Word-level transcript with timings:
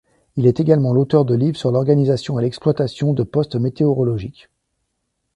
Il 0.35 0.47
est 0.47 0.59
également 0.59 0.93
l’auteur 0.93 1.25
de 1.25 1.35
livres 1.35 1.57
sur 1.59 1.71
l’organisation 1.71 2.39
et 2.39 2.41
l’exploitation 2.41 3.13
de 3.13 3.21
postes 3.21 3.55
météorologiques. 3.55 4.49